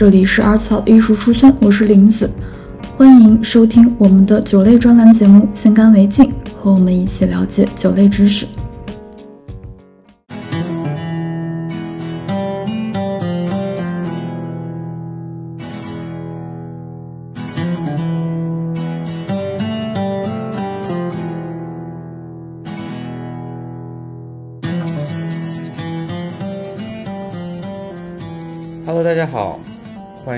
[0.00, 2.30] 这里是阿草艺术出村，我是林子，
[2.96, 6.24] 欢迎收听我们的酒类专栏节目《先干为敬》，
[6.56, 8.46] 和我们一起了解酒类知识。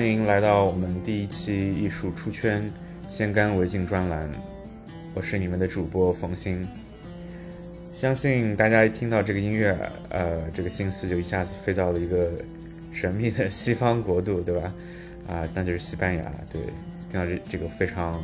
[0.03, 2.69] 欢迎来到我们第一期艺术出圈
[3.07, 4.29] 先干为敬专栏。
[5.13, 6.67] 我是你们的主播冯鑫。
[7.93, 9.73] 相信大家一听到这个音乐，
[10.09, 12.29] 呃，这个心思就一下子飞到了一个
[12.91, 14.75] 神秘的西方国度，对吧？
[15.25, 16.31] 啊，那就是西班牙。
[16.51, 16.61] 对，
[17.09, 18.21] 听到这这个非常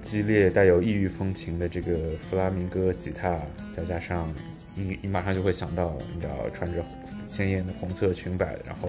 [0.00, 3.36] 激烈、带有异域风情的这个弗拉明戈吉他，
[3.72, 4.32] 再加上
[4.76, 6.84] 你，你马上就会想到，你知道，穿着
[7.26, 8.88] 鲜艳的红色裙摆，然后。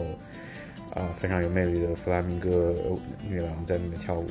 [0.94, 2.75] 啊，非常有魅力的弗拉明戈
[3.28, 4.28] 女郎在那边跳舞。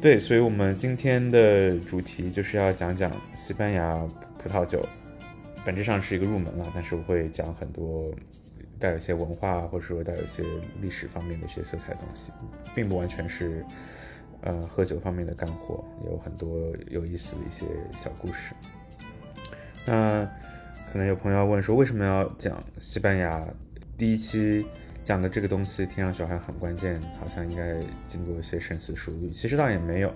[0.00, 3.94] 对，所以我们今天的主题就是要讲讲西班牙
[4.36, 4.84] 葡萄酒，
[5.64, 8.12] 本质上是一个入门了，但是我会讲很多
[8.80, 10.42] 带有一些文化或者说带有一些
[10.80, 12.32] 历史方面的一些色彩的东西，
[12.74, 13.64] 并不完全是
[14.40, 17.64] 呃喝酒方面的干货，有很多有意思的一些
[17.96, 18.54] 小故事。
[19.86, 20.28] 那
[20.90, 23.46] 可能有朋友要问说，为什么要讲西班牙
[23.96, 24.66] 第一期？
[25.04, 29.30] 讲的这个东西听上去好像很关键，好像应该经过一些深思熟虑。
[29.30, 30.12] 其实倒也没有。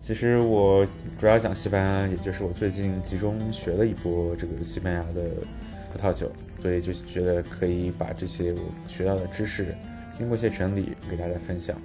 [0.00, 0.86] 其实我
[1.18, 5.28] 主要讲西班牙，也就是我最近集中学了一波这个西班牙的
[5.92, 6.30] 葡萄酒，
[6.62, 9.74] 所以就觉得可以把这些我学到的知识
[10.16, 11.76] 经过一些整理给大家分享。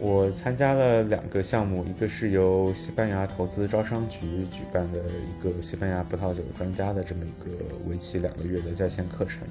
[0.00, 7.56] 我参加了两个项目，一个是由西班牙投资招商局举办的一个西班牙葡萄酒专家的这么一个
[7.88, 9.42] 为期两个月的在线课程。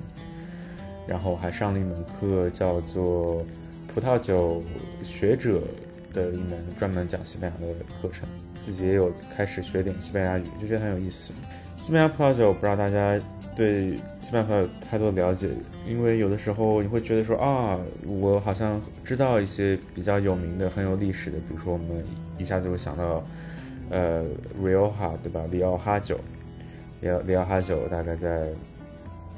[1.07, 3.45] 然后还上了一门课，叫做
[3.87, 4.61] 葡萄酒
[5.01, 5.61] 学者
[6.13, 8.27] 的一门专门讲西班牙的课程。
[8.59, 11.31] 自己也有开始学点西班牙语，就觉得很有意思。
[11.77, 13.17] 西班牙葡萄酒，不知道大家
[13.55, 15.49] 对西班牙葡萄酒太多了解，
[15.87, 22.03] 因为有的时候你会觉得说啊，我好像知道一些比较有名的、很有历史的，比如说我们
[22.37, 23.23] 一下子会想到，
[23.89, 24.25] 呃
[24.61, 25.45] ，Rioja 对吧？
[25.49, 26.19] 里奥哈酒，
[26.99, 28.49] 里奥里奥哈酒大概在。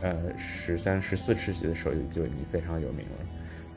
[0.01, 3.25] 呃，十三、十四世纪的时候就已经非常有名了。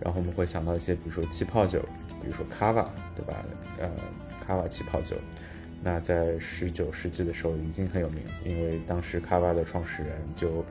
[0.01, 1.81] 然后我们会想到一些，比如说气泡酒，
[2.21, 3.45] 比如说卡瓦，对吧？
[3.79, 3.91] 呃，
[4.45, 5.17] 卡瓦气泡酒，
[5.83, 10.65] 那在十九世纪的时候已经很有名，因为当时卡瓦的创始人就，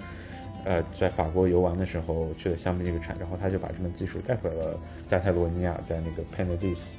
[0.66, 6.96] 呃，在法国游玩的时候去了香槟这个产，然后他就把这门技术带回了加泰罗尼亚，在那个 Penedis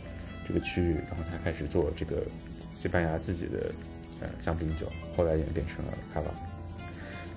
[0.48, 2.22] 这个区域，然后他开始做这个
[2.74, 3.70] 西班牙自己的
[4.20, 6.51] 呃香槟酒，后来演变成了卡瓦。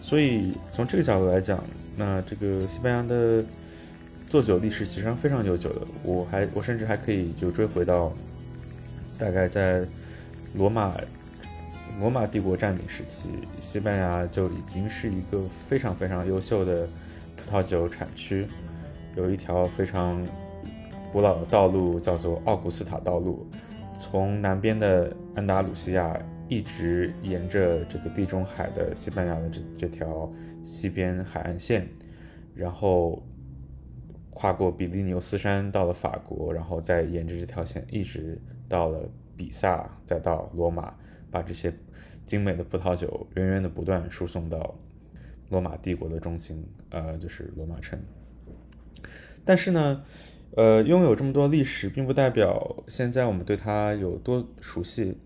[0.05, 1.59] 所以从这个角度来讲，
[1.97, 3.43] 那这个西班牙的
[4.29, 5.81] 做酒历史其实非常悠久的。
[6.03, 8.13] 我还我甚至还可以就追回到
[9.17, 9.83] 大概在
[10.53, 10.95] 罗马
[11.99, 13.29] 罗马帝国占领时期，
[13.59, 16.87] 西班牙就已经是一个非常非常优秀的
[17.35, 18.45] 葡萄酒产区。
[19.15, 20.23] 有一条非常
[21.11, 23.43] 古老的道路叫做奥古斯塔道路，
[23.97, 26.15] 从南边的安达鲁西亚。
[26.47, 30.31] 一直沿着这个地中海的西班牙的这这条
[30.63, 31.87] 西边海岸线，
[32.53, 33.23] 然后
[34.29, 38.39] 跨过比利牛斯山到了法国，然后再沿着这条线一直
[38.69, 40.95] 到了比萨，再到罗马，
[41.31, 41.73] 把这些
[42.25, 44.75] 精美的葡萄酒源源的不断输送到
[45.49, 47.99] 罗马帝国的中心，呃，就是罗马城。
[49.43, 50.03] 但是呢，
[50.55, 55.17] 呃，拥有这么多历史，并不代表现在我们对它有多熟悉。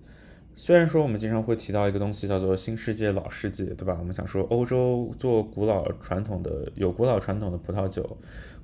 [0.62, 3.96] 虽然说我们经常会提到一个东西叫做新世界老世界，对吧？
[3.98, 8.18] 我们想说欧洲做古老传统的有古老传统的葡萄酒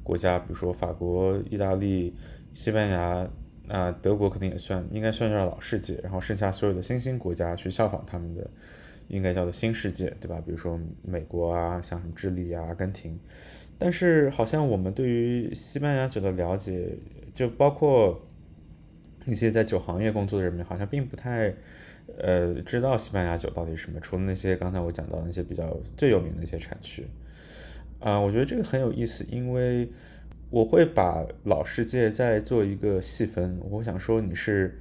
[0.04, 2.14] 国家，比如说法国、意大利、
[2.54, 3.26] 西班牙，
[3.70, 5.98] 啊，德国肯定也算，应该算是老世界。
[6.04, 8.46] 然后剩下所有的新兴国家去效仿他们的，
[9.08, 10.44] 应该叫做新世界，对吧？
[10.46, 13.18] 比如说美国啊，像什么智利啊、阿根廷。
[13.80, 16.90] 但是好像我们对于西班牙酒的了解，
[17.34, 18.22] 就包括
[19.26, 21.56] 一些在酒行业工作的人们，好像并不太。
[22.18, 24.00] 呃，知道西班牙酒到底是什么？
[24.00, 27.06] 除了那些刚才我讲到那些比较最有名的一些产区，
[28.00, 29.90] 啊，我觉得这个很有意思，因为
[30.50, 33.60] 我会把老世界再做一个细分。
[33.70, 34.80] 我想说你是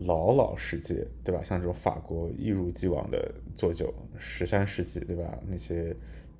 [0.00, 1.42] 老老世界，对吧？
[1.42, 5.38] 像这种法国一如既往的做酒，十三世纪，对吧？
[5.48, 5.96] 那些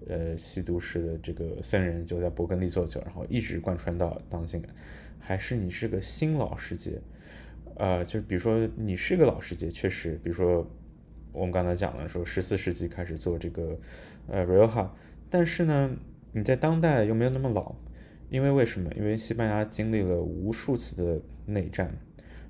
[0.08, 4.62] 呃西都市的这个僧人就在勃艮第做酒，然后一直贯穿到当今，
[5.18, 7.00] 还是你是个新老世界？
[7.76, 10.66] 呃，就是比如说你是个老世界，确实，比如说
[11.32, 13.78] 我们刚才讲了说十四世纪开始做这个
[14.28, 14.88] 呃 Rioja，
[15.28, 15.94] 但是呢，
[16.32, 17.74] 你在当代又没有那么老，
[18.30, 18.90] 因为为什么？
[18.96, 21.94] 因为西班牙经历了无数次的内战，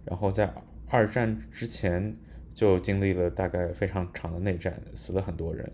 [0.04, 0.52] 然后在
[0.88, 2.16] 二战之前
[2.54, 5.70] 就经历了大概非常长的内战，死了很多人。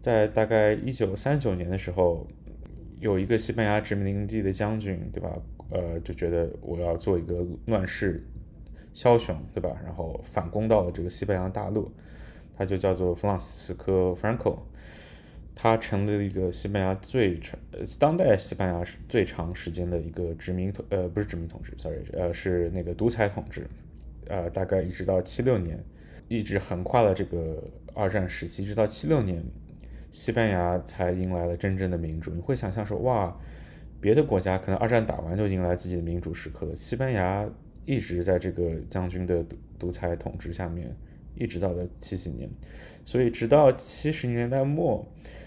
[0.00, 2.24] 在大概一九三九年的时候，
[3.00, 5.36] 有一个西班牙殖民地的将军，对吧？
[5.70, 8.24] 呃，就觉得我要做一个乱世
[8.98, 9.70] 枭雄，对吧？
[9.84, 11.88] 然后反攻到了这个西班牙大陆，
[12.56, 14.58] 他就叫做弗朗西斯科·弗兰克。
[15.60, 17.58] 他成立了一个西班牙最长，
[17.98, 23.68] 当代西班牙最长时间的一个殖民统，呃，不是殖民统治，sorry，呃，是那个独裁统治，
[24.28, 25.82] 呃，大概一直到七六年，
[26.28, 27.60] 一直横跨了这个
[27.92, 29.42] 二战时期，直到七六年，
[30.12, 32.32] 西班牙才迎来了真正的民主。
[32.32, 33.36] 你会想象说，哇，
[34.00, 37.44] 别的国家可能二战打完就迎来自己的民主时刻了，西班牙
[37.88, 40.94] 一直在这个将军的独独裁统治下面，
[41.34, 42.46] 一直到了七几年，
[43.02, 45.06] 所以直到七十年代末。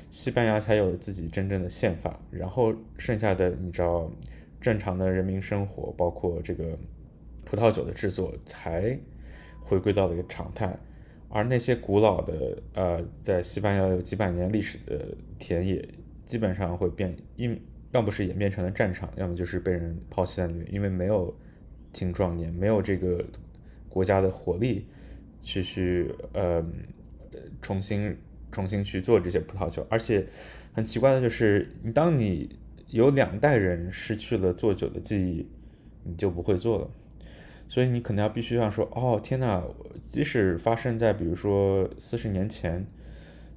[0.09, 4.11] 西班牙才有了自己真正的宪法，然后剩下的你知道，
[4.59, 6.77] 正常的人民生活，包括这个
[7.45, 8.99] 葡萄酒的制作，才
[9.61, 10.77] 回归到了一个常态。
[11.29, 15.87] 而那些古老的呃，在西班牙有几百年历史的田野，
[16.25, 17.57] 基本上会变，因
[17.91, 21.33] 要不是演变成了战场，要么就是被人抛弃在那里，因为没有
[21.93, 23.23] 青壮年，没有这个
[23.89, 24.85] 国家的活力
[25.41, 26.63] 去去呃
[27.61, 28.17] 重新。
[28.53, 30.27] 重新去做这些葡萄酒，而且
[30.73, 35.47] 很奇怪的就是，你当你有两代人失去了做酒的记忆，
[36.03, 36.91] 你就不会做了。
[37.69, 39.63] 所以你可能要必须要说，哦天呐，
[40.01, 42.85] 即使发生在比如说四十年前，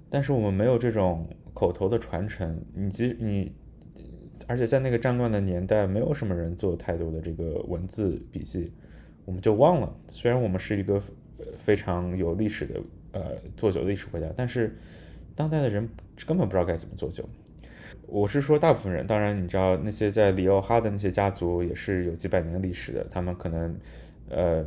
[0.08, 3.50] 但是我们没有这种口头的传承，你即你，
[4.46, 8.72] 而且在那个战乱的年代，没有什么人做太多的这个文字笔记，
[9.24, 9.96] 我们就忘了。
[10.08, 11.00] 虽然我们是一个
[11.56, 12.80] 非常有历史的。
[13.16, 14.76] 呃，做酒的历史国家，但是
[15.36, 15.88] 当代的人
[16.26, 17.24] 根本不知道该怎么做酒。
[18.08, 23.78] 我是说大部分人，当然你知道那些在里奥哈的那些家族也是有几百年历史的，他们可能
[24.28, 24.66] 呃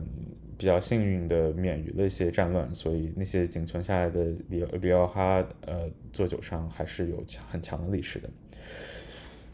[0.58, 8.30] 比较幸运的免于了一些战乱，所以那些仅存下来的里里奥哈呃做酒商还是有很强的历史的。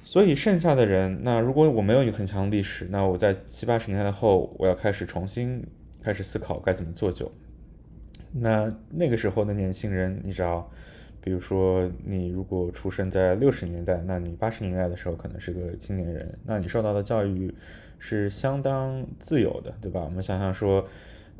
[0.04, 5.66] 所以剩下的人，那如果我没有一个很强的历史，那我在七八十年代后，我要开始重新
[6.04, 7.32] 开始思考该怎么做酒。
[8.32, 10.70] 那那个时候的年轻人，你知道，
[11.22, 17.54] 比如说你如果出生在六十年代，那你八十年代的时候可能是个青年人，那你受到的教育
[17.98, 20.02] 是相当自由的，对吧？
[20.04, 20.86] 我们想想说，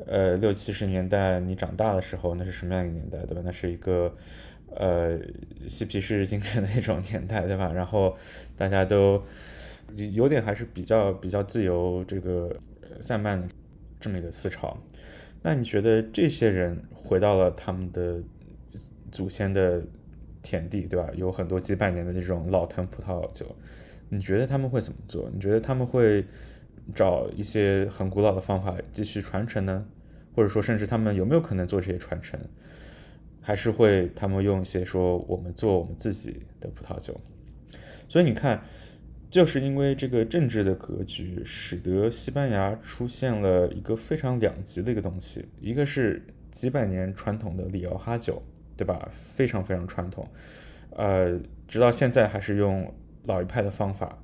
[0.06, 3.42] 呃，六七十年代你长大的时候，那是什么样一个年代，对吧？
[3.44, 4.14] 那是一个
[4.76, 5.18] 呃
[5.68, 7.72] 嬉皮士精神的那种年代，对吧？
[7.72, 8.16] 然后
[8.56, 9.22] 大家都
[10.12, 12.54] 有点还是比较比较自由，这个
[13.00, 13.46] 散漫
[14.00, 14.76] 这么一个思潮。
[15.42, 18.22] 那你觉得这些人回到了他们的
[19.12, 19.82] 祖先的
[20.42, 21.08] 田地，对吧？
[21.14, 23.54] 有很多几百年的这种老藤葡萄酒，
[24.08, 25.30] 你觉得他们会怎么做？
[25.32, 26.24] 你觉得他们会
[26.94, 29.86] 找一些很古老的方法继续传承呢？
[30.34, 32.40] 或者说，甚至他们有没有可能做这些传承？
[33.44, 37.14] 还是会他们用一些说我们做我们自己的葡萄酒？
[38.08, 38.60] 所以你看。
[39.30, 48.40] 就是因为这个政治的格局，使得西班牙出现了一个非常两极的一个东西，一个是几百年传统的里奥哈酒，
[48.76, 49.08] 对吧？
[49.12, 50.28] 非常非常传统，
[50.90, 51.36] 呃，
[51.66, 52.94] 直到现在还是用
[53.24, 54.22] 老一派的方法，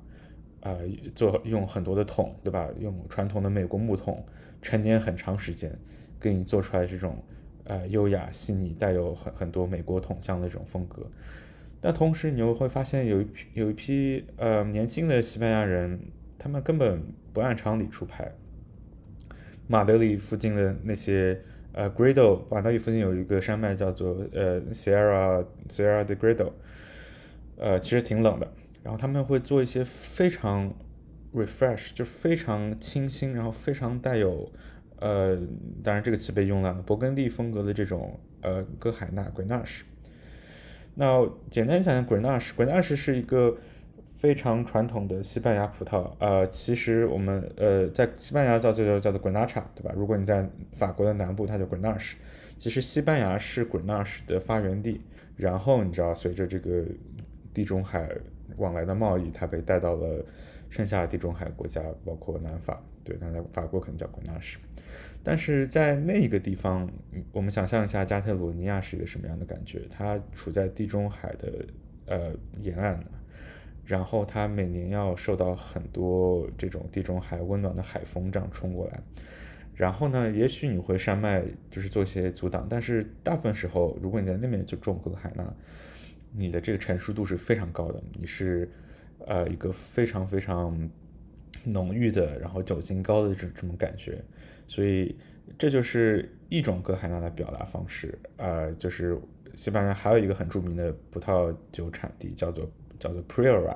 [0.61, 0.79] 呃，
[1.13, 2.69] 做用很多的桶，对吧？
[2.79, 4.25] 用传统的美国木桶，
[4.61, 5.77] 陈年很长时间，
[6.21, 7.21] 给你做出来这种
[7.65, 11.05] 呃优雅细腻、带有很很多美国桶香的这种风格。
[11.79, 15.99] 但同时，你又会发现有一批有一批呃年轻的西班牙人，
[16.37, 17.01] 他们根本
[17.33, 18.31] 不按常理出牌。
[19.67, 21.41] 马德里附近的那些
[21.71, 26.51] 呃 Grado，马德里附近有一个山脉叫做呃 Sierra Sierra de Grado，
[27.57, 28.51] 呃其实挺冷的。
[28.83, 30.73] 然后他们会做一些非常
[31.33, 34.51] refresh，就非常清新，然后非常带有
[35.01, 35.35] 呃，
[35.83, 39.81] 当然这个词被用了，勃艮第风格的这种呃歌海纳 Grenache。
[40.95, 43.57] 那简单讲讲 Grenache，Grenache 是一个
[44.05, 46.11] 非常传统的西班牙葡萄。
[46.19, 49.91] 呃，其实我们呃在西班牙叫这个叫做 Grenache，对吧？
[49.95, 52.13] 如果你在法国的南部，它叫 Grenache。
[52.57, 55.01] 其实西班牙是 Grenache 的发源地。
[55.37, 56.85] 然后你知道，随着这个
[57.51, 58.07] 地中海
[58.57, 60.23] 往来的贸易，它被带到了
[60.69, 62.79] 剩下的地中海国家，包括南法。
[63.03, 64.57] 对，那在法国可能叫 Grenache。
[65.23, 66.89] 但是在那个地方，
[67.31, 69.81] 我们想象一下加泰罗尼亚是一个什么样的感觉？
[69.89, 71.65] 它处在地中海的
[72.05, 72.99] 呃沿岸，
[73.85, 78.99] 然后它每年要受到很多这种地中海温暖的海风这样冲过来，
[79.75, 85.53] 然后呢，也许你会山脉就是做一些阻挡，但是大部分时候，如果你在那边就种格海纳，
[86.31, 88.69] 你的这个成熟度是非常高的，你是
[89.25, 90.89] 呃一个非常非常
[91.63, 94.23] 浓郁的，然后酒精高的这这种感觉，
[94.71, 95.13] 所以
[95.57, 98.17] 这就是一种哥海纳的表达方式。
[98.37, 99.19] 呃，就是
[99.53, 103.75] 西班牙还有一个很著名的葡萄酒产地叫做叫做 Priorat。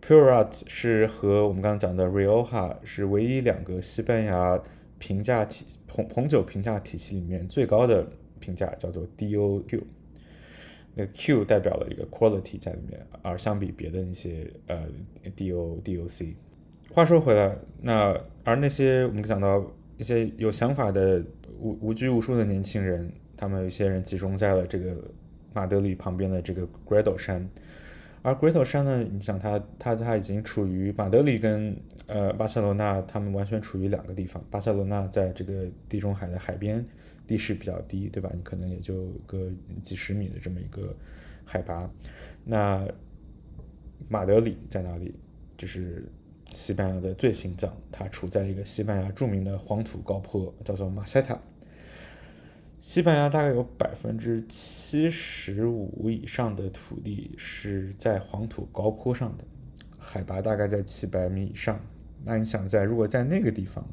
[0.00, 4.62] Priorat 是和我们刚刚讲的 Rioja 是唯一两个西班牙
[5.00, 8.06] 评价体红红酒评价体系里面最高的
[8.38, 9.82] 评价，叫做 DOQ。
[10.94, 14.86] 那个 Q 代表了一个 quality 在里面，而相比别的那些呃
[15.36, 16.34] DO DOC。
[16.94, 19.64] 话说回来，那而那些我们讲到
[19.96, 21.24] 一些有想法的
[21.58, 24.94] 无无拘无束的年轻人，他们有一些人集中在了这个
[25.54, 27.48] 马德里旁边的这个 Grado 山。
[28.20, 31.74] 而 Grado 山呢，你想它，它它已经处于马德里跟
[32.06, 34.44] 呃巴塞罗那，他们完全处于两个地方。
[34.50, 36.84] 巴塞罗那在这个地中海的海边，
[37.26, 38.30] 地势比较低，对吧？
[38.34, 39.50] 你可能也就个
[39.82, 40.94] 几十米的这么一个
[41.42, 41.90] 海拔。
[42.44, 42.86] 那
[44.10, 45.14] 马德里在哪里？
[45.56, 46.04] 就是
[46.54, 51.38] 西班牙的最心脏，它处在一个西班牙著名的黄土高坡，叫做马塞塔。
[52.78, 59.44] 西班牙大概有百分之七十五以上的土地是在黄土高坡上的，
[59.98, 61.80] 海拔大概在七百米以上。
[62.24, 63.86] 那你想在如果在那个地方，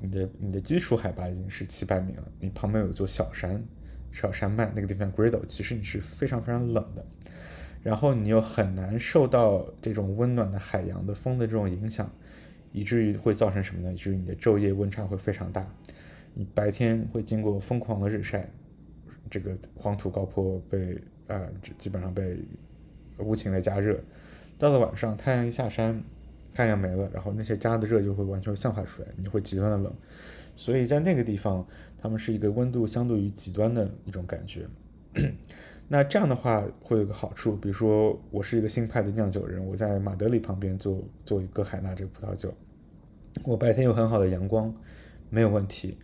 [0.00, 3.64] 你的你的基础海拔已经是七百米了，你旁边有座小山，
[4.12, 7.06] 小山脉那个地方 Grado，其实你是非常非常冷的，
[7.88, 12.12] 然后你又很难受到这种温暖的海洋的风的这种影响，
[12.70, 13.90] 以至于会造成什么呢？
[13.90, 15.66] 以至于你的昼夜温差会非常大。
[16.34, 18.46] 你白天会经过疯狂的日晒，
[19.30, 21.40] 这个黄土高坡被啊
[21.78, 22.36] 基本上被
[23.16, 23.98] 无情的加热，
[24.58, 26.04] 到了晚上太阳一下山，
[26.52, 29.90] 太阳没了，然后那些加的热就会完全散发出来，你会极端的冷，
[30.54, 31.66] 所以在那个地方，
[31.96, 34.66] 他们是一个温度相对于极端的一种感觉。
[35.88, 42.52] 那这样的话会有个好处，比如说我是一个新派的酿酒人，我在马德里旁边做做一个海纳这个葡萄酒，
[43.44, 44.72] 我白天有很好的阳光，
[45.30, 45.96] 没有问题。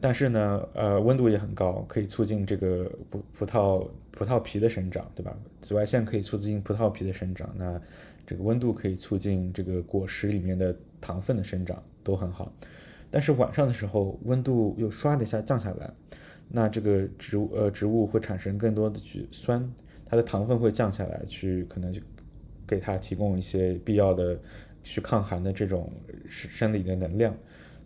[0.00, 5.34] 但是呢，呃，温度也很高，可以促进这个葡葡萄葡萄皮的生长，对吧？
[5.62, 7.80] 紫外线可以促进葡萄皮的生长，那
[8.26, 12.52] 这个温度可以促进这个果实里面的糖分的生长，都很好。
[13.10, 15.90] 但是晚上的时候，温度又唰的一下降下来，
[16.48, 19.68] 那这个植物呃植物会产生更多的去酸，
[20.06, 22.00] 它的糖分会降下来，去可能就
[22.66, 24.38] 给它提供一些必要的
[24.82, 25.92] 去抗寒的这种
[26.28, 27.36] 生理的能量，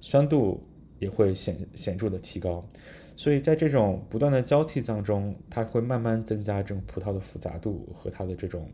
[0.00, 0.62] 酸度。
[1.00, 2.68] 也会显显著的提高，
[3.14, 8.68] 所以在这种不断的交替当中，它会慢慢增加这种葡萄的复杂度和它的这种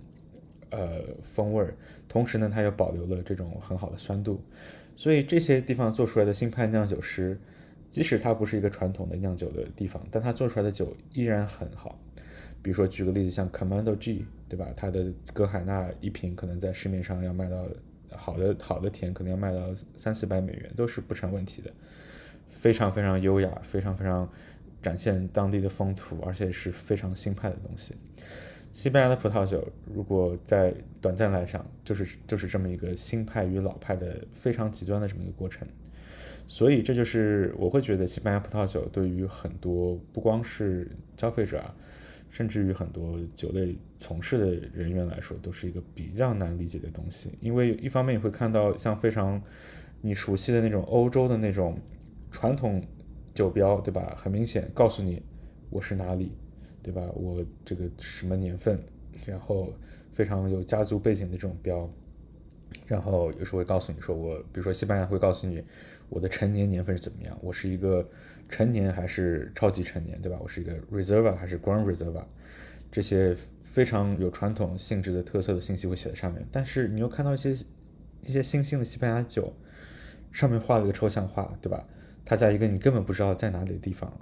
[0.70, 1.76] 呃风味儿，
[2.08, 4.40] 同时呢，它又保留了这种很好的酸度，
[4.96, 7.38] 所以这些地方做出来的新派酿酒师，
[7.94, 11.96] 即使它不是一个传统的酿酒的地方，但它做出来的酒依然很好。
[12.60, 14.66] 比如说举个例子，像 Commando G，对吧？
[14.76, 17.68] 它的格海纳一瓶可能在市面上要卖到
[18.10, 21.70] 好的好的甜，可能要卖到三四百美元，都是不成问题的。
[22.50, 24.28] 非常非常优雅，非常非常
[24.82, 27.94] 展现当地的风土，而且是非常新派的东西。
[28.72, 35.64] 西班牙的葡萄酒，如果在短暂来讲，就是就是这么一个新派与老派的非常极端的这么一个过程。
[36.46, 41.74] 所以这就是我会觉得西班牙葡萄酒对于很多不光是消费者啊，
[42.30, 47.30] 甚至于很多酒类从事的人员来说，都是一个比较难理解的东西。
[47.40, 49.42] 因为一方面你会看到像非常
[50.00, 51.76] 你熟悉的那种欧洲的那种。
[52.36, 52.82] 传统
[53.32, 54.12] 酒标对吧？
[54.18, 55.22] 很明显告诉你
[55.70, 56.32] 我是哪里，
[56.82, 57.00] 对吧？
[57.14, 58.76] 我这个什么年份，
[59.24, 59.72] 然后
[60.12, 61.88] 非常有家族背景的这种标，
[62.88, 65.62] 然后有时候会告诉你说我，比如说西班牙会告诉你
[66.14, 68.08] 我的成年年份是怎么样，我是一个
[68.48, 70.38] 成年还是超级成年，对吧？
[70.40, 72.22] 我是一个 Reserva 还是 Grand Reserva，
[72.88, 76.46] 这些非常有传统性质的特色的信息会写在上面。
[76.52, 77.50] 但是你又看到一些
[78.22, 79.52] 一些新兴的西班牙酒，
[80.30, 81.84] 上面画了一个抽象画，对吧？
[82.24, 84.16] 他在一个你根本不知道在哪里的地方，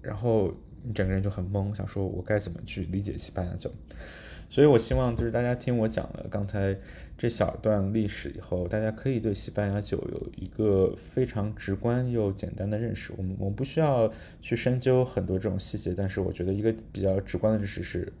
[0.00, 0.54] 然后
[0.84, 3.68] 你整个人就很懵，想说我该怎么去理解西班牙酒？
[4.48, 6.76] 所以我希望就是大家听我讲了刚才
[7.18, 13.12] 这小段历史以后，大家可以对西班牙酒有一个非常直观又简单的认识。
[13.16, 18.12] 我们我们不需要去深究很多这种细节，但是我觉得一个比较直观的认识是，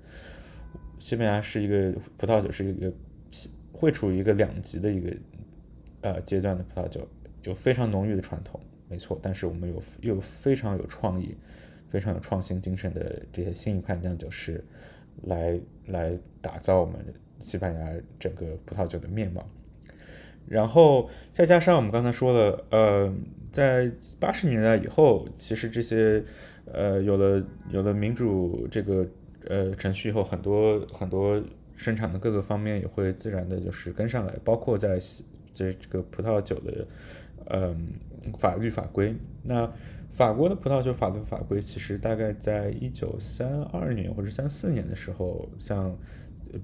[0.98, 2.92] 西班牙是一个葡萄酒是一个
[3.72, 5.16] 会处于一个两极的一个
[6.00, 7.06] 呃阶段的葡萄酒，
[7.44, 8.60] 有非常浓郁的传统。
[8.88, 11.36] 没错，但是我们有又非常有创意、
[11.90, 14.64] 非常有创新精神的这些新一派酿酒师，
[15.24, 16.94] 来来打造我们
[17.40, 19.46] 西班牙整个葡萄酒的面貌。
[20.48, 23.12] 然后再加上我们刚才说了，呃，
[23.50, 26.22] 在八十年代以后，其实这些
[26.72, 29.04] 呃有了有了民主这个
[29.48, 31.42] 呃程序以后，很多很多
[31.74, 34.98] 生产的各个方面也会自然的就是跟上来，包括在
[35.52, 36.86] 这这个葡萄酒的
[37.50, 37.94] 嗯
[38.38, 39.14] 法律法规。
[39.42, 39.72] 那
[40.10, 45.96] 法国的葡萄酒法律法规其实大概在一九三二年或者三四年的时候，像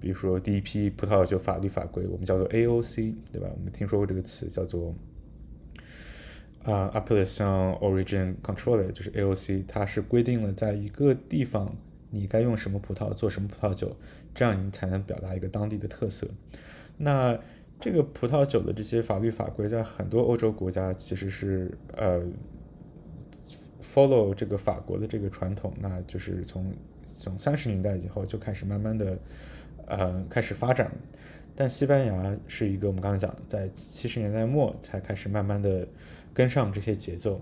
[0.00, 3.48] 比如说第一批葡萄酒法律法规，我们叫做 AOC，对吧？
[3.54, 4.94] 我们听说过这个词叫做
[6.62, 11.76] 啊 Appellation Origin Control，就是 AOC，它是规定了在一个地方
[12.10, 13.96] 你该用什么葡萄做什么葡萄酒，
[14.34, 16.26] 这样你才能表达一个当地的特色。
[16.96, 17.38] 那
[17.82, 22.22] 这个葡萄酒的这些法律法规在很多欧洲国家其实是呃。
[23.94, 26.72] follow 这个法国的这个传统，那就是从
[27.04, 29.18] 从三十年代以后就开始慢慢的，
[29.84, 30.90] 呃，开始发展。
[31.54, 35.86] 但西班牙是一个我们刚才讲，在七十年代末才开始慢慢的
[36.32, 37.38] 跟上这些节奏，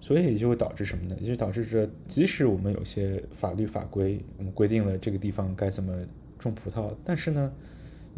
[0.00, 1.16] 所以就会导致什么呢？
[1.20, 5.92] 也就导致着，即使我们有些法律法规，我们规定了这个地方该怎么
[6.38, 7.52] 种葡萄，但是呢，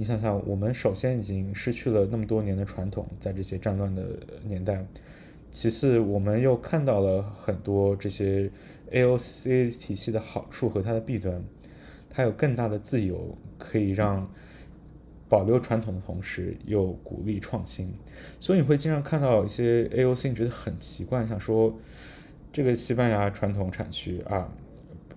[0.00, 4.02] 你想想，我们首先已经失去了那么多年的传统，在这些战乱的
[4.46, 4.82] 年代。
[5.50, 8.50] 其次，我们又看到了很多这些
[8.90, 11.44] AOC 体系的好处和它的弊端。
[12.08, 14.26] 它有更大的自由，可以让
[15.28, 17.92] 保留传统的同时又鼓励创新。
[18.40, 21.78] 所以你会经常看到一些 AOC，你觉得很奇怪，想说
[22.50, 24.50] 这个西班牙传统产区啊，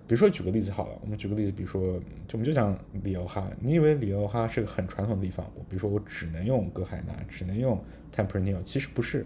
[0.06, 5.44] 比如说举个例子好了，我们举个例子，比如说就我们就讲里奥哈，你以为里奥哈是个很传统的地方？
[5.68, 7.82] 比如说我只能用格海纳，只能用
[8.14, 9.24] Tempranillo，其实不是。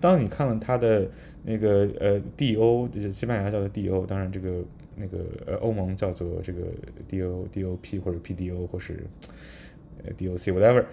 [0.00, 1.08] 当你看了它的
[1.42, 4.62] 那个呃 DO，西班牙叫做 DO，当然这个
[4.96, 6.60] 那个呃欧盟叫做这个
[7.08, 9.04] DO DOP 或者 PDO 或是
[10.04, 10.84] 呃 DOC whatever，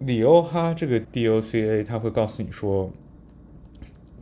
[0.00, 2.90] 里欧哈这个 DOCA 它会告诉你说，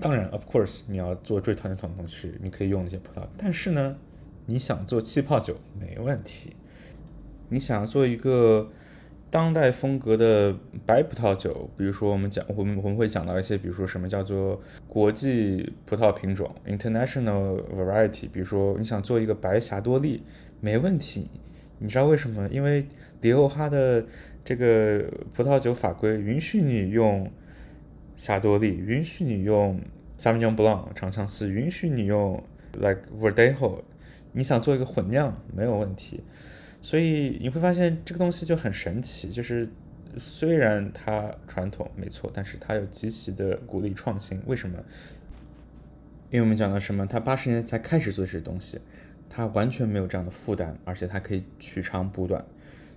[0.01, 3.97] 当然 of course 你要做最传统的东西，你可以用那些葡萄，但是呢，
[4.47, 6.55] 你想做气泡酒没问题，
[7.49, 8.71] 你想要做一个。
[9.33, 10.53] 当代风格的
[10.85, 18.29] 白葡萄酒，比如说我们讲，我们我们会讲到一些，比如说什么叫做国际葡萄品种 （international variety）。
[18.29, 20.25] 比如说你想做一个白霞多丽，
[20.61, 21.31] 没问题。
[21.79, 22.49] 你知道为什么？
[22.49, 22.89] 因为
[23.21, 24.05] 里欧哈的
[24.45, 27.31] 这个葡萄酒法规允许你用
[28.21, 29.81] 霞多丽，允许你用
[30.19, 33.81] Sauvignon Blanc 长相思，允许你用 like Verdejo。
[34.33, 36.23] 你想做一个混酿，没有问题。
[36.83, 39.67] 所以你会发现这个东西就很神奇，就是
[40.19, 44.39] 虽然它传统没错，但是它又极其的鼓励创新。
[44.45, 44.79] 为什么？
[46.31, 47.07] 因为我们讲到什么？
[47.07, 48.79] 它八十年才开始做这些东西，
[49.31, 52.45] 它完全没有这样的负担，而且它可以取长补短。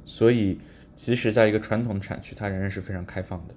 [0.04, 0.60] 所以
[0.98, 3.56] 即使在一个传统产区，它仍然是非常开放的。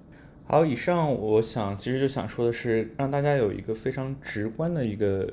[0.49, 5.29] 好，以上我想其实就想说的是，让大家有一个非常直观的一个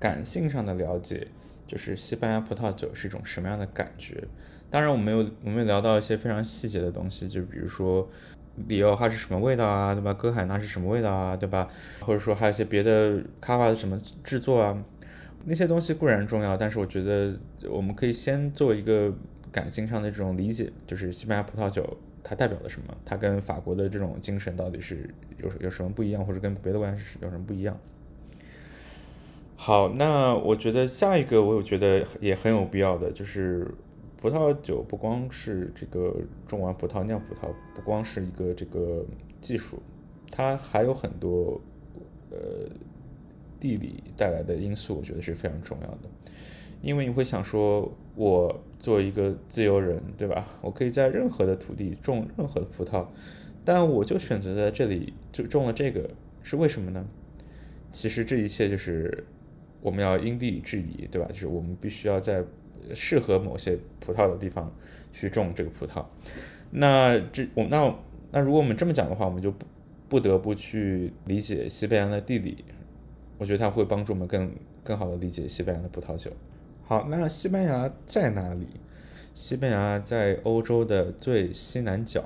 [0.00, 1.28] 感性上的了解。
[1.66, 4.24] 就是西班牙葡萄酒是一种什么样的感觉？
[4.70, 8.08] 当然，我们有我们有聊到一些非常细节的东西，就比如说
[8.68, 10.14] 里奥它是什么味道啊，对吧？
[10.14, 11.68] 歌海纳是什么味道啊，对吧？
[12.00, 14.82] 或者说还有一些别的卡瓦的什么制作啊，
[15.44, 19.12] 那些东西固然重要，但是我觉得我们可以先做一个
[19.52, 22.96] 感性上的这种理解，就是西班牙葡萄酒它代表了什么？
[23.04, 27.78] 它跟法国的这种精神到底是有有什么不一样，或者跟别的国家是有什么不一样？
[29.56, 33.66] 好，那我觉得下一个我有觉得也很有必要的，就是
[34.16, 36.14] 葡萄酒不光是这个
[36.46, 39.04] 种完葡萄酿葡萄，不光是一个这个
[39.40, 39.82] 技术，
[40.30, 41.60] 它还有很多
[42.30, 42.38] 呃
[43.58, 46.08] 地理带来的因素，我觉得是非常重要的。
[46.80, 50.46] 因为你会想说，我做一个自由人，对吧？
[50.60, 53.06] 我可以在任何的土地种任何的葡萄，
[53.64, 56.10] 但我就选择在这里就种了这个，
[56.42, 57.06] 是为什么呢？
[57.90, 59.24] 其实这一切就是。
[59.80, 61.28] 我们要因地制宜，对吧？
[61.28, 62.42] 就是我们必须要在
[62.96, 64.74] 适合某些葡萄的地方
[65.12, 66.04] 去种这个葡萄。
[66.72, 67.94] 那这我那
[68.32, 69.64] 那如果我们这么讲的话，我们就不
[70.08, 72.64] 不得不去理解西班牙的地理。
[73.38, 74.50] 我觉得它会帮助我们更
[74.82, 76.32] 更好的理解西班牙的葡萄酒。
[76.88, 78.66] 好，那西班牙在哪里？
[79.34, 82.24] 西班牙在欧洲的最西南角，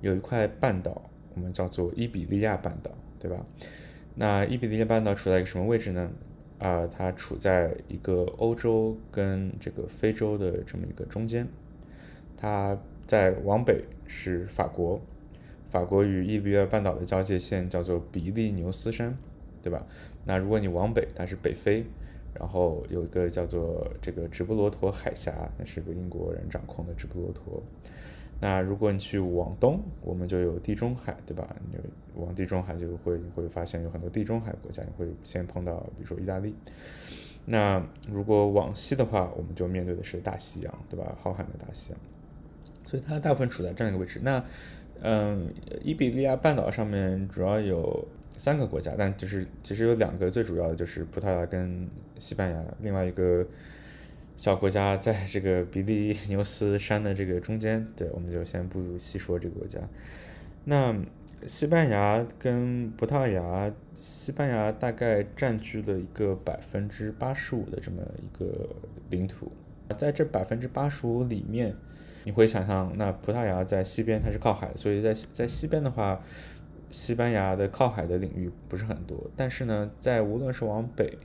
[0.00, 3.46] 有一块半岛，我们叫做伊比利亚半岛，对吧？
[4.16, 6.10] 那伊比利亚半岛处在一个什么位置呢？
[6.58, 11.46] 啊，它处在一个欧洲跟这个非洲的这么一个中间，
[12.36, 15.00] 它在往北是法国，
[15.70, 19.16] 法国与伊比利亚半岛的交界线叫做比利牛斯山，
[19.62, 19.86] 对吧？
[20.24, 21.86] 那如果你往北，它是北非，
[22.38, 27.62] 然后有一个叫做这个直布罗陀海峡，那是个英国人掌控的直布罗陀。
[28.40, 31.56] 那如果你去往东，我们就有地中海，对吧？
[31.72, 31.76] 你
[32.14, 36.54] 往地中海就会你会发现有很多地中海国家，你会先碰到，比如说意大利。
[37.46, 41.16] 那如果往西的话，我们就面对的是大西洋，对吧？
[41.20, 41.98] 浩瀚的大西洋，
[42.84, 44.20] 所以它大部分处在这样一个位置。
[44.22, 44.44] 那，
[45.00, 48.06] 嗯，伊比利亚半岛上面主要有
[48.38, 51.86] 三个国家，但就是其实有两个最主要的就是葡萄牙跟
[52.18, 53.44] 西班牙，另外一个
[54.38, 57.86] 小国家在这个比利牛斯山的这个中间。
[57.94, 59.78] 对，我们就先不细说这个国家。
[60.64, 60.96] 那。
[61.46, 68.68] 西班牙跟葡萄牙，西班牙大概占据了一个百分之八十五的这么一个
[69.08, 69.52] 领土，
[69.96, 71.76] 在这百分之八十五里面，
[72.24, 76.20] 你会想象，那葡萄牙在西边它是靠海，所以在在西边的话，
[76.90, 81.18] 西班牙的靠海的领域不是很多，但是呢，在无论是往北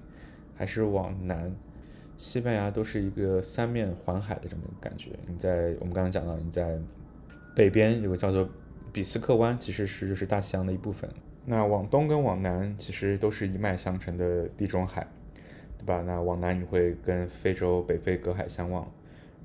[0.55, 1.53] 还是往南，
[2.17, 5.11] 西班牙都是一个三面环海的这么一个感觉。
[5.27, 6.77] 你在我们刚刚讲到，你在
[7.55, 8.47] 北边有个叫做。
[8.91, 11.09] 比斯克湾其实是就是大西洋的一部分。
[11.45, 15.07] 那往东跟往南其实都是一脉相承的地中海，
[15.79, 16.03] 对吧？
[16.05, 18.87] 那往南你会跟非洲北非隔海相望，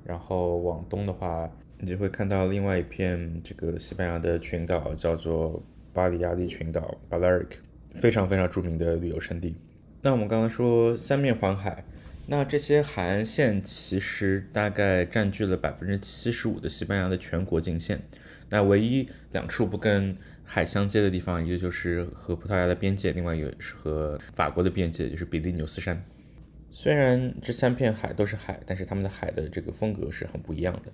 [0.04, 5.62] 然后往东的话，你就会看到另外一片这个西班牙的群岛，叫做
[5.98, 7.48] 巴里亚利群岛 （Balearic），
[7.90, 9.56] 非常非常著名的旅游胜地。
[10.00, 11.82] 那我们刚刚说三面环海，
[12.28, 18.00] 那这些海岸线其实大概占据了百分之七十五的西班牙的全国境线。
[18.48, 26.00] 那唯一两处不跟海相接的地方，一个就是和葡萄牙的边界，另外一个是和法国的边界，就是比利牛斯山。
[26.70, 30.92] 虽然这三片海都是海，但是它们的海的这个风格是很不一样的。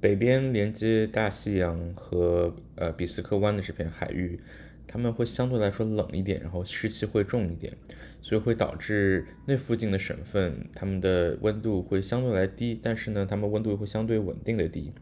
[0.00, 4.40] 北边连接大西洋和呃比斯克湾的这片海域，
[4.86, 7.72] 它们会相对来说冷一点，然后湿气会重一点，
[8.22, 14.92] 所以会导致那附近的省份，它们的温度会相对来低，但是呢，它们温度会相对稳定的低。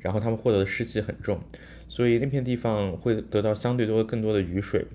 [0.00, 1.40] 然后他们获得的湿气很重，
[1.88, 4.86] 所以那片地方会得到相对多更多的雨水，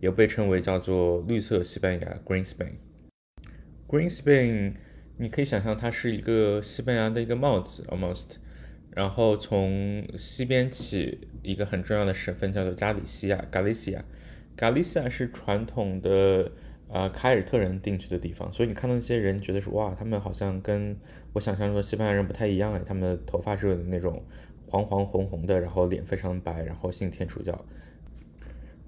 [0.00, 2.72] 也被称为叫做绿色西班牙 （Green Spain）。
[3.86, 4.72] Green Spain，
[5.18, 8.36] 你可以想象它是一个西班牙的一个帽子，almost。
[8.96, 14.00] 然后从西边起，一个很重要的省份叫做加里西亚 （Galicia）。
[14.56, 16.50] Galicia 是传统的
[16.88, 20.96] 啊凯尔特人定居的地方，所以你看到那些人觉得说哇，他们好像跟
[21.34, 24.24] 我想象中的西班牙人不太一样哎，他们的头发是那种。
[24.68, 27.64] 黄黄红红的，然后脸非常白，然后信天主教，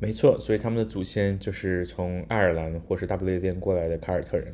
[0.01, 4.53] 没错，所以他们的祖先就是从爱尔兰或是大不列颠过来的凯尔特人。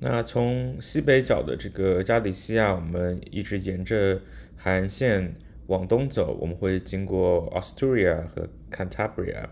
[0.00, 4.20] 那从西北角的这个加里西亚，我们一直沿着
[4.54, 5.32] 海岸线
[5.68, 9.44] 往东走，我们会经过 Asturia 和 Cantabria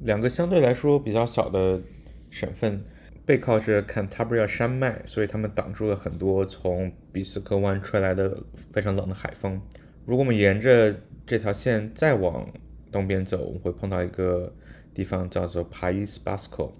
[0.00, 1.80] 两个相对来说比较小的
[2.30, 2.82] 省份，
[3.26, 9.60] 背靠着 Cantabria 山脉，所以他们挡住了很多从比斯克湾吹来的非常冷的海风。
[10.06, 10.94] 如果我们沿着
[11.26, 12.48] 这条线再往
[12.90, 14.52] 东边走，我们会碰到一个
[14.94, 16.72] 地方叫做 País Basco，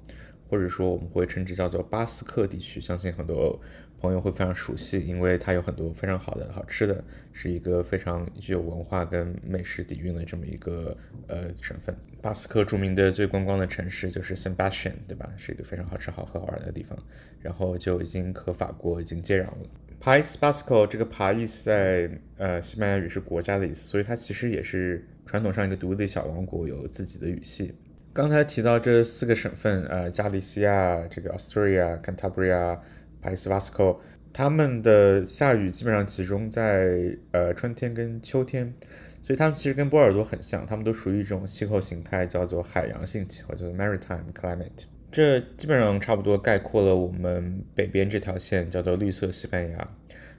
[0.51, 2.81] 或者说我们会称之叫做巴斯克地区。
[2.81, 3.59] 相信很多
[4.01, 10.97] 朋友会非常熟悉，因为它有很多非常好的好吃的，是一个非常具有文化跟美食底蕴的这么一个
[11.29, 11.97] 呃省份。
[12.21, 15.33] 巴斯克著名的最观光的城市就是 s a n b a s t i a n 对吧？
[15.39, 16.99] 是一个非常好吃、好喝、好玩的地方。
[17.41, 19.57] 然后就已经和法国已经接壤了。
[20.03, 27.75] País Basco 这个 País 在呃西班牙语是国家的意思，所以它其实也是传统上一个独立小王国，有自己的语系。
[28.13, 32.77] 刚才提到这四个省份，呃，加利西亚、这个 Asturia、Cantabria、
[33.23, 33.99] País Vasco，
[34.33, 38.75] 他们的下雨基本上集中在呃春天跟秋天，
[39.23, 44.87] 所以他们其实跟波尔多很像，他们都属于一种气候形态，叫做海洋性气候，叫做 Maritime Climate。
[45.13, 49.89] 这基本上差不多概括了我们北边这条线，叫做绿色西班牙。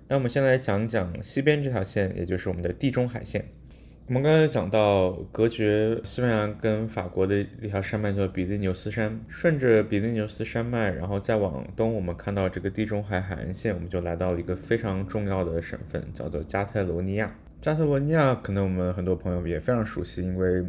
[0.10, 3.45] 那我们先来讲讲西边这条线，也就是我们的地中海线。
[4.07, 17.33] 我们刚才讲到隔绝西班牙跟法国的一条山脉叫比利牛斯山，顺着比利牛斯山脉，然后再往东，我们看到这个地中海海岸线，我们就来到了一个非常重要的省份，叫做加泰罗尼亚。
[17.61, 20.65] 加泰罗尼亚可能我们很多朋友也非常熟悉，因为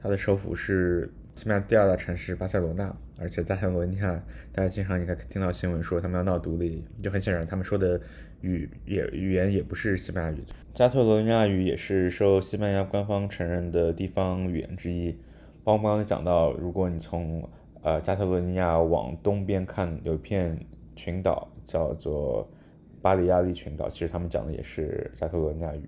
[0.00, 2.96] 它的首府是西班牙第二大城市巴塞罗那。
[3.18, 8.00] 而且加泰罗尼亚，大家经常应该听到新闻说他们要闹独立，就很显然他们说的
[8.40, 10.42] 语也语言也不是西班牙语。
[10.72, 15.16] 加泰罗尼亚语也是受西班牙官方承认的地方语言之一。
[15.62, 17.48] 包括刚刚讲到，如果你从
[17.82, 20.58] 呃加泰罗尼亚往东边看，有一片
[20.96, 22.50] 群岛叫做
[23.02, 25.82] 巴里亚利群岛，其实他们讲的也是加泰罗尼亚语。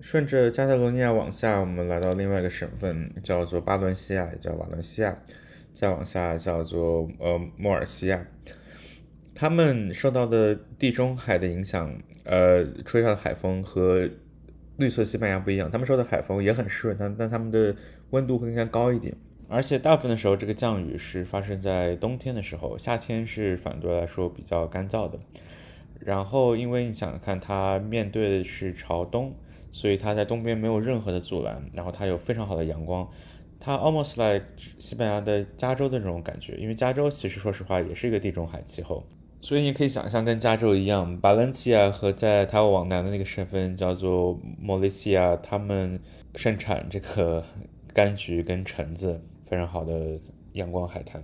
[0.00, 5.16] 顺着加泰罗尼亚往下，我们来到另外一个省份，叫做巴伦西亚，也叫瓦伦西亚。
[5.72, 8.24] 再往下叫做呃莫尔西亚，
[9.34, 11.92] 他们受到的地中海的影响，
[12.24, 14.08] 呃吹上的海风和
[14.76, 17.74] 绿色西班牙不一样，他们受的海风也很湿润，但但他们的
[18.10, 19.14] 温度会更加高一点。
[19.48, 25.18] 而且大部分的时候，这个降雨是发生在冬天的时候，夏天是反对来说比较干燥的。
[26.00, 29.34] 然后，因为你想看它面对的是朝东，
[29.70, 33.08] 所以它在东边没有任何的阻拦，然后它有非常好的阳光，
[33.60, 34.44] 它 almost like
[34.78, 36.54] 西班牙的加州的这种感觉。
[36.56, 39.06] 因为加州其实说实话也是一个地中海气候，
[39.44, 46.00] 所以你可以想象跟加州一样，巴伦西亚和在它往南的那个省份叫做莫雷西亚，他们
[46.34, 47.44] 盛产这个
[47.94, 49.20] 柑橘跟橙子。
[49.46, 50.18] 非常好的
[50.54, 51.22] 阳光海滩。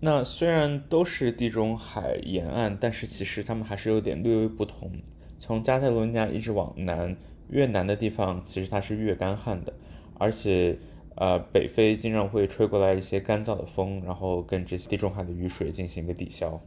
[0.00, 4.90] 那虽然都是地中海沿岸，但是其实它们还是有点略微不同。
[5.38, 7.14] 从加泰罗尼亚一直往南，
[7.50, 9.74] 越南的地方其实它是越干旱的，
[10.18, 10.78] 而且
[11.16, 16.58] 呃北非经常会吹过来一些干燥的风，然后跟这些地中海的雨水进行一个抵消。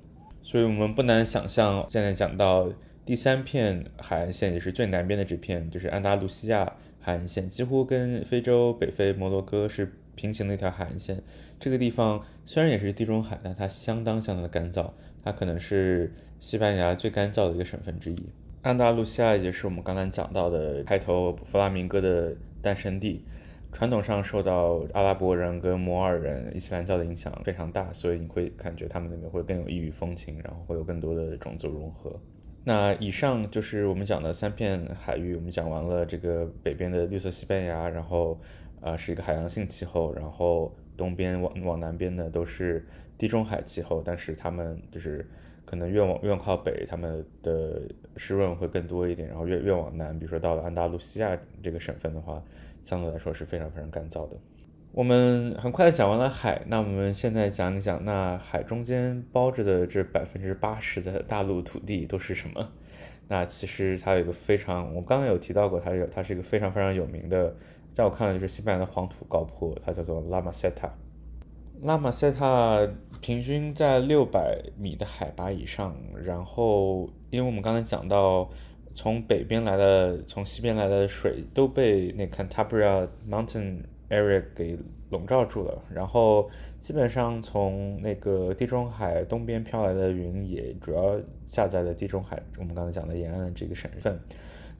[0.45, 2.71] 所以我们不难想象，现在讲到
[3.05, 9.91] 第三片海岸线，也是最南边的这片，就是安达卢西亚海岸线，几乎跟非洲北非摩洛哥是。
[10.17, 11.21] 平行的一条海岸线，
[11.59, 14.89] 这个地方虽然也是地中海，但它相当相当的干燥，
[15.21, 18.29] 它可能是西班牙最干燥的一个省份之一。
[18.61, 23.25] 安达卢西亚也是我们刚才讲到的开头弗拉明戈的诞生地，
[23.75, 32.17] 传统上受到阿拉伯人跟摩尔人、伊斯兰教的影响非常大，所以你会感觉他们那边会更有异域风情，然后会有更多的种族融合。
[32.63, 38.39] 那以上就是我们讲的三片海域，我们讲完了这个北边的绿色西班牙，然后。
[38.81, 42.85] 啊，是一个海洋性气候，然后东边往往南边呢都是
[43.17, 45.27] 地中海气候，但是他们就是
[45.65, 47.81] 可能越往越靠北，他们的
[48.15, 52.41] 湿润会更多一点，然后越越往南，比如说到了安达卢西亚这个省份的话，
[52.83, 54.35] 相对来说是非常非常干燥的。
[54.91, 62.71] 我们很快的讲完了海，那我们现在讲一讲，那海中间包着的这百分之八十的大陆土地都是什么？
[63.27, 67.53] 那其实它有一个非常，我刚刚有提到过，它有它是一个非常非常有名的。
[67.91, 70.93] 在我看来，就是西班牙的黄土高坡，它叫做拉马塞塔。
[71.81, 72.87] 拉马塞塔
[73.21, 75.95] 平均在六百米的海拔以上。
[76.23, 78.49] 然后，因为我们刚才讲到，
[78.93, 84.77] 从北边来的、从西边来的水都被那 Cantabria Mountain Area 给
[85.09, 85.83] 笼罩住了。
[85.93, 94.19] 然后，基本上从那个地中海东边飘来的云也主要下在了地中海，我们刚才讲的沿岸这个省份。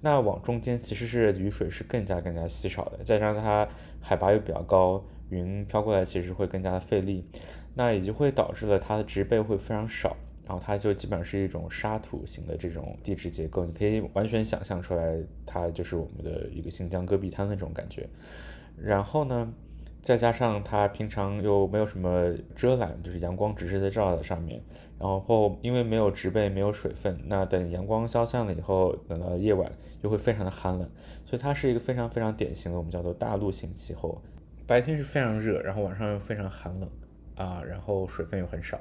[0.02, 3.68] 那往中间其实是雨水是更加更加稀少的，再加上它
[4.00, 7.26] 海拔又比较高，云飘过来其实会更加的费力，
[7.74, 18.08] 那也就会导致了它的植被会非常少，然后它就基本上是一种沙土型的这种地质结构，你可以完全想象出来，它就是我们的一个新疆戈壁滩的这种感觉。
[18.78, 19.54] 然后呢？
[20.02, 24.62] 再加上它平常又没有什么遮拦，就是阳光直直的照在上面，
[25.00, 29.72] 然后因为没有植被，没有水分，那等阳光消散了以后，等到夜晚
[30.04, 30.88] 又会非常的寒冷，
[31.26, 34.22] 所以它是一个非常非常典型的我们叫做大陆性气候，
[34.68, 36.90] 白天是非常热，然后晚上又非常寒冷
[37.36, 38.80] 啊，然后水分又很少。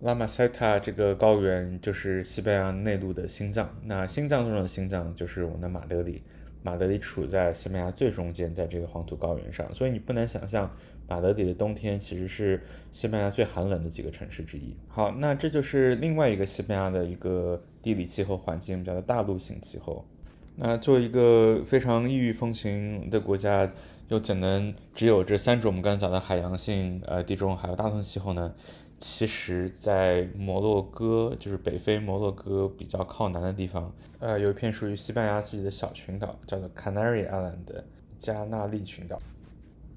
[0.00, 6.22] 拉马塞塔这个高原就是西班牙内陆的心脏，那心脏中的心脏就是我们的马德里。
[6.62, 10.70] 马德里处在西班牙最中间，在这个黄土高原上，所以你不难想象，
[11.08, 14.76] 马德里的冬天其实是西班牙最寒冷的几个城市之一。
[14.88, 20.04] 好，那这就是另外一个西班牙的一个地理气候环境，叫做大陆性气候。
[20.60, 23.70] 那作为一个非常异域风情的国家，
[24.08, 28.52] 又怎能只有这三种我们刚才讲的海洋性、呃地中海有大陆气候呢？
[28.98, 37.84] 其实，在摩洛哥，就是北非摩洛哥比较靠南的地方，呃，有一片属于西班牙自己的小群岛，叫做 Canary Island
[38.18, 39.22] 加纳利群岛。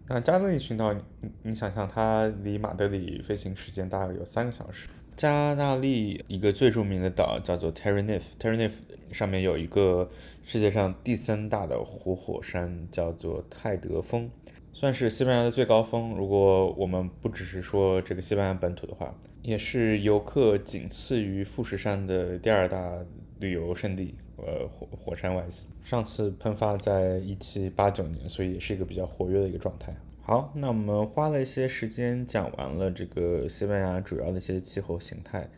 [0.07, 1.01] 那加纳利群岛，你
[1.41, 4.87] 你想象它离马德里飞行时间大概有三个小时。
[5.15, 8.73] 加纳利一个最著名的岛叫做 Tenerife，Tenerife
[9.11, 10.09] 上面有一个
[10.43, 14.29] 世界上第三大的活火山，叫做泰德峰。
[14.73, 16.15] 算是西班牙的最高峰。
[16.15, 22.91] 如果我们不只是说这个西班牙本土的话，也是游客仅次于富士山的第二大
[23.39, 24.15] 旅游胜地。
[24.37, 29.95] 呃，火火山 wise，上次喷发在一七八九年，所以也是一个比较活跃的一个状态。
[30.23, 35.49] 好，那我们花了一些时间讲完了这个西班牙主要的一些气候形态，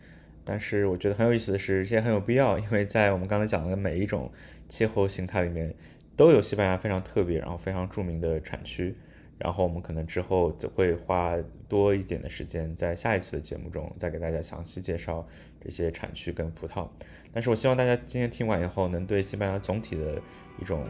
[0.46, 4.32] 但是我觉得很有意思的是，这些很有必要，因为在我们刚才讲的每一种
[4.70, 5.76] 气候形态里面，
[6.16, 8.96] 都有西班牙非常特别，然后非常著名的产区。
[9.38, 11.36] 然后我们可能之后就会花
[11.68, 15.28] 多一点的时间，在下一次的节目中再给大家详细介绍
[15.62, 16.88] 这些产区跟葡萄。
[17.34, 20.22] 但是我希望大家今天听完以后，能对西班牙总体的
[20.62, 20.86] 一种，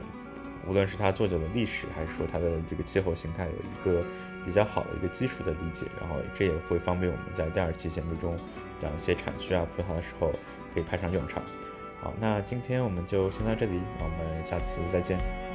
[0.68, 4.06] 无论是它做久的历史，还是说它的这个气候形态，有一个
[4.46, 5.86] 比较好的一个基础的理解。
[6.00, 8.38] 然后这也会方便我们在第二期节目中
[8.80, 10.32] 讲一些产区啊、葡萄的时候
[10.74, 11.44] 可以派上用场。
[12.02, 15.53] 好，那今天我们就先到这里，我们下次再见。